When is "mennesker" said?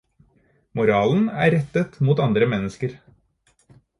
2.55-2.99